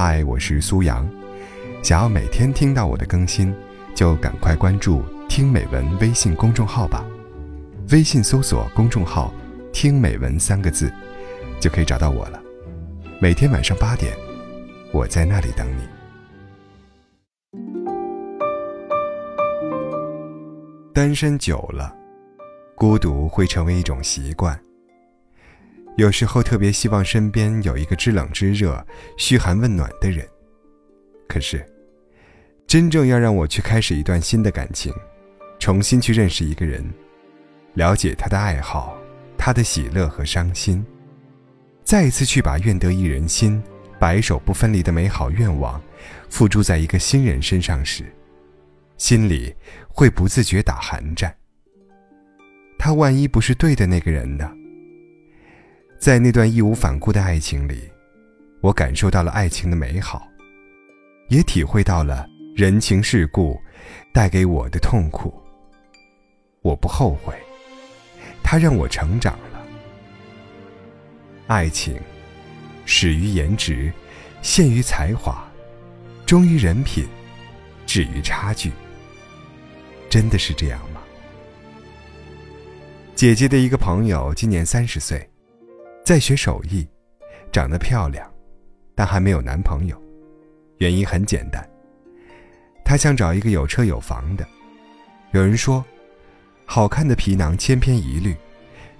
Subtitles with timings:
[0.00, 1.04] 嗨，我是苏阳。
[1.82, 3.52] 想要每天听到我的更新，
[3.96, 7.04] 就赶快关注“听美文”微信公众号吧。
[7.90, 9.34] 微信搜索公众号
[9.74, 10.88] “听美文”三个字，
[11.58, 12.40] 就可以找到我了。
[13.20, 14.16] 每天晚上八点，
[14.92, 15.82] 我在那里等你。
[20.94, 21.92] 单身久了，
[22.76, 24.56] 孤独会成为一种习惯。
[25.98, 28.86] 有时候特别希望身边有一个知冷知热、
[29.16, 30.24] 嘘寒问暖的人。
[31.28, 31.68] 可是，
[32.68, 34.94] 真正要让我去开始一段新的感情，
[35.58, 36.88] 重新去认识一个人，
[37.74, 38.96] 了解他的爱好、
[39.36, 40.86] 他的喜乐和伤心，
[41.82, 43.60] 再一次去把愿得一人心、
[43.98, 45.82] 白首不分离的美好愿望，
[46.30, 48.04] 付诸在一个新人身上时，
[48.98, 49.52] 心里
[49.88, 51.34] 会不自觉打寒战。
[52.78, 54.48] 他万一不是对的那个人呢？
[55.98, 57.82] 在那段义无反顾的爱情里，
[58.60, 60.28] 我感受到了爱情的美好，
[61.28, 63.60] 也体会到了人情世故
[64.14, 65.34] 带给我的痛苦。
[66.62, 67.34] 我不后悔，
[68.44, 69.60] 它让我成长了。
[71.48, 71.98] 爱情
[72.86, 73.92] 始于颜值，
[74.40, 75.44] 陷于才华，
[76.24, 77.04] 忠于人品，
[77.86, 78.70] 止于差距。
[80.08, 81.02] 真的是这样吗？
[83.16, 85.28] 姐姐的一个朋友今年三十岁，
[86.08, 86.88] 在学手艺，
[87.52, 88.26] 长得漂亮，
[88.94, 90.02] 但还没有男朋友。
[90.78, 91.62] 原因很简单，
[92.82, 94.48] 她想找一个有车有房的。
[95.32, 95.84] 有人说，
[96.64, 98.34] 好看的皮囊千篇一律，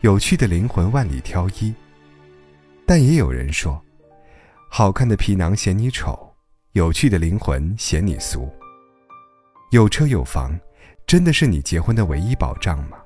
[0.00, 1.72] 有趣的灵魂万里挑一。
[2.84, 3.80] 但也有人说，
[4.68, 6.34] 好看的皮囊嫌你丑，
[6.72, 8.52] 有趣的灵魂嫌你俗。
[9.70, 10.58] 有车有房。
[11.06, 12.98] 真的是你结婚的唯一保障吗？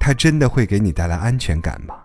[0.00, 2.02] 他真的会给你带来安全感吗？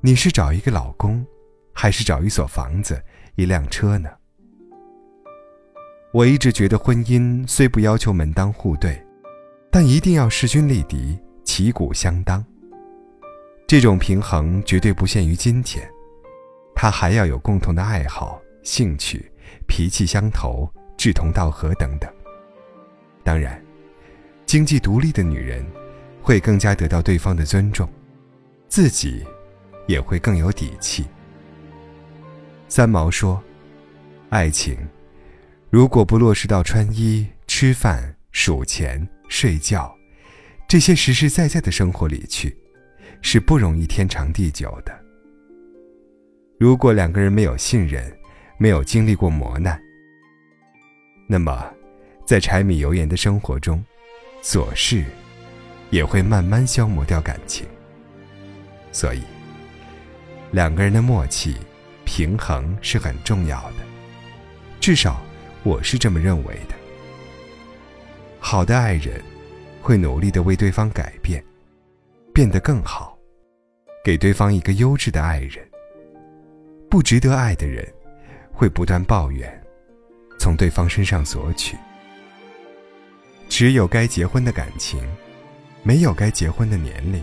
[0.00, 1.26] 你是找一个老公，
[1.72, 3.02] 还是找一所房子、
[3.34, 4.08] 一辆车呢？
[6.12, 9.04] 我一直觉得婚姻虽不要求门当户对，
[9.70, 12.44] 但一定要势均力敌、旗鼓相当。
[13.66, 15.88] 这种平衡绝对不限于金钱，
[16.74, 19.30] 他还要有共同的爱好、兴趣、
[19.66, 20.66] 脾气相投、
[20.96, 22.10] 志同道合等等。
[23.24, 23.62] 当然。
[24.46, 25.62] 经济独立的女人，
[26.22, 27.86] 会更加得到对方的尊重，
[28.66, 29.22] 自己
[29.88, 31.04] 也会更有底气。
[32.68, 33.42] 三毛说
[34.30, 34.78] ：“爱情，
[35.68, 39.92] 如果不落实到穿衣、吃饭、数钱、睡觉
[40.68, 42.56] 这些实实在在的生活里去，
[43.20, 44.96] 是不容易天长地久的。
[46.60, 48.16] 如果两个人没有信任，
[48.56, 49.80] 没有经历过磨难，
[51.26, 51.68] 那么，
[52.24, 53.84] 在柴米油盐的生活中。”
[54.40, 55.04] 琐事
[55.90, 57.66] 也会慢慢消磨掉感情，
[58.92, 59.20] 所以
[60.50, 61.56] 两个人的默契、
[62.04, 63.76] 平衡是很重要的。
[64.80, 65.20] 至少
[65.62, 66.74] 我是这么认为的。
[68.40, 69.22] 好的爱人
[69.82, 71.44] 会努力的为对方改变，
[72.32, 73.18] 变得更好，
[74.04, 75.68] 给对方一个优质的爱人。
[76.88, 77.86] 不值得爱的人
[78.52, 79.62] 会不断抱怨，
[80.38, 81.76] 从对方身上索取。
[83.48, 85.06] 只有该结婚的感情，
[85.82, 87.22] 没有该结婚的年龄。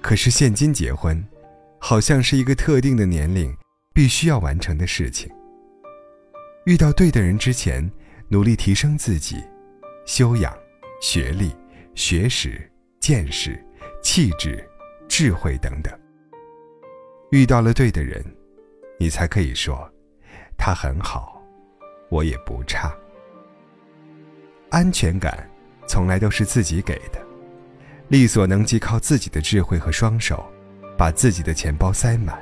[0.00, 1.24] 可是现今结婚，
[1.84, 3.52] 好像是一个特定的年龄
[3.92, 5.28] 必须要完成的事情。
[6.64, 7.90] 遇到对的人之前，
[8.28, 9.42] 努力提升自己，
[10.06, 10.56] 修养、
[11.00, 11.52] 学历、
[11.96, 12.70] 学识、
[13.00, 13.60] 见识、
[14.00, 14.64] 气质、
[15.08, 15.92] 智慧等等。
[17.32, 18.24] 遇到了对的人，
[18.96, 19.92] 你才可以说，
[20.56, 21.42] 他很好，
[22.10, 22.96] 我也不差。
[24.70, 25.50] 安全感，
[25.88, 27.20] 从来都是自己给的，
[28.06, 30.48] 力所能及，靠自己的智慧和双手，
[31.02, 32.40] 把自己的钱包塞满。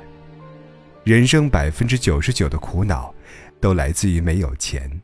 [1.03, 3.11] 人生百分之九十九的苦恼，
[3.59, 5.01] 都来自于没有钱。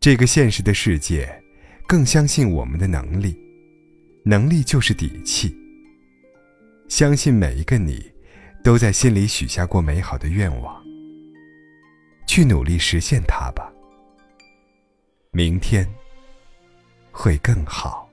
[0.00, 1.42] 这个现实的世界，
[1.88, 3.34] 更相信我们的能力，
[4.22, 5.56] 能力就是底气。
[6.88, 8.12] 相信每一个你，
[8.62, 10.84] 都在心里许下过美好的愿望，
[12.26, 13.72] 去努力实现它吧。
[15.30, 15.88] 明天
[17.10, 18.03] 会更好。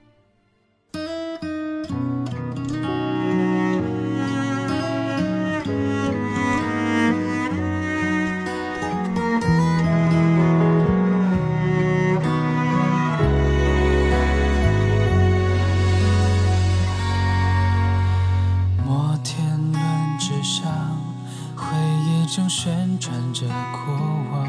[22.54, 23.96] 旋转着过
[24.34, 24.46] 往。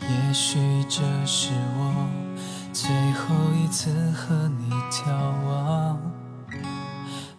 [0.00, 2.08] 也许这是我
[2.72, 5.04] 最后一次和你眺
[5.46, 6.00] 望，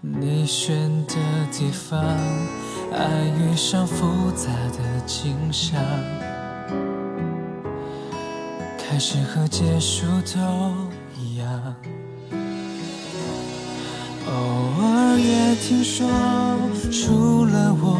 [0.02, 0.78] 你选
[1.08, 1.16] 的
[1.52, 2.00] 地方，
[2.94, 5.82] 爱遇上复杂的景象，
[8.78, 10.76] 开始和结束都
[11.20, 11.76] 一样。
[14.28, 14.34] 偶
[14.80, 16.08] 尔也听说，
[16.92, 17.98] 除了我，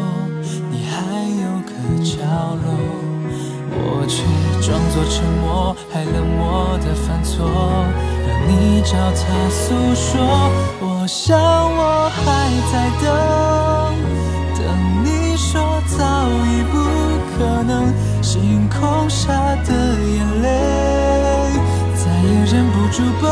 [2.06, 2.22] 角
[2.62, 2.70] 落，
[3.72, 4.22] 我却
[4.64, 7.34] 装作沉默，还冷漠的犯错，
[8.28, 10.14] 让你找他诉说。
[10.80, 12.22] 我想我还
[12.70, 13.04] 在等，
[14.54, 14.62] 等
[15.04, 15.98] 你说早
[16.46, 16.74] 已不
[17.34, 17.92] 可能，
[18.22, 19.32] 星空下
[19.64, 20.46] 的眼泪，
[21.96, 23.26] 再也忍不住崩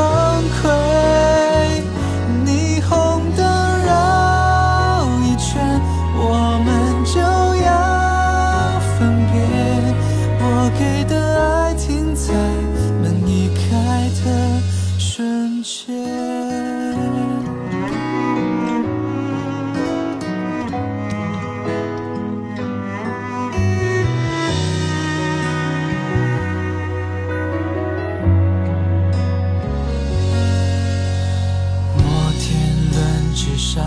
[33.74, 33.84] 上，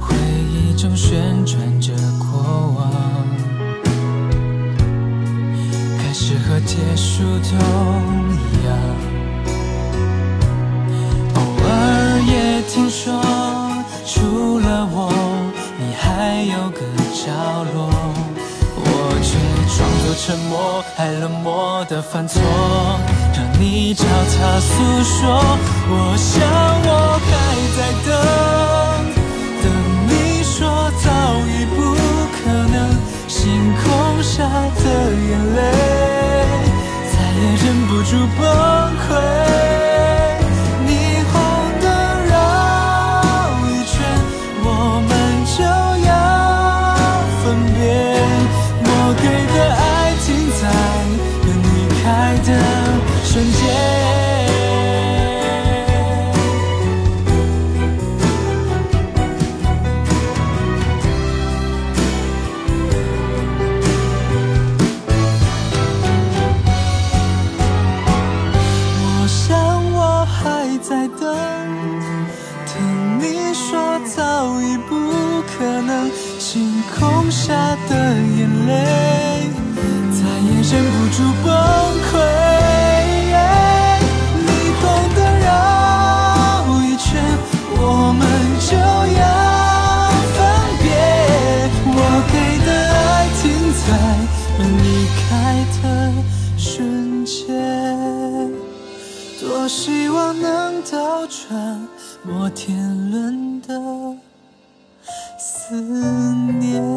[0.00, 2.90] 回忆中旋转着过往，
[5.98, 7.54] 开始和结束都
[8.32, 8.72] 一样。
[11.34, 11.68] 偶尔
[12.26, 13.20] 也听说，
[14.06, 15.12] 除了我，
[15.78, 16.80] 你还有个
[17.12, 17.28] 角
[17.74, 17.76] 落，
[18.74, 18.80] 我
[19.20, 19.28] 却
[19.76, 22.40] 装作沉默，还冷漠的犯错，
[23.34, 24.72] 让你找他诉
[25.04, 25.58] 说。
[25.90, 26.40] 我想
[26.86, 27.32] 我还
[27.76, 28.08] 在，等
[76.54, 76.62] 星
[76.96, 77.52] 空下
[77.88, 78.70] 的眼泪，
[80.12, 81.50] 再也忍不住崩
[82.06, 82.08] 溃。
[84.38, 84.48] 你
[84.80, 84.84] 懂
[85.16, 85.50] 得绕
[86.80, 87.10] 一圈，
[87.72, 87.76] 我
[88.16, 88.22] 们
[88.60, 88.70] 就
[89.18, 89.22] 要
[90.30, 90.38] 分
[90.78, 90.86] 别。
[91.90, 91.98] 我
[92.30, 92.32] 给
[92.64, 92.68] 的
[93.02, 93.04] 爱
[93.42, 93.42] 停
[93.82, 93.84] 在
[94.78, 94.86] 离
[95.18, 95.26] 开
[95.82, 95.82] 的
[96.56, 96.62] 瞬
[97.26, 97.34] 间。
[99.40, 101.36] 多希望能倒转
[102.22, 103.68] 摩天轮的
[105.66, 105.80] 思
[106.60, 106.93] 念。